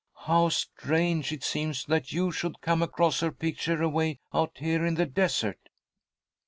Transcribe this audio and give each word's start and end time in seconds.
How 0.25 0.49
strange 0.49 1.31
it 1.31 1.43
seems 1.43 1.85
that 1.85 2.11
you 2.11 2.31
should 2.31 2.59
come 2.59 2.81
across 2.81 3.19
her 3.19 3.31
picture 3.31 3.83
away 3.83 4.17
out 4.33 4.57
here 4.57 4.83
in 4.83 4.95
the 4.95 5.05
desert!" 5.05 5.69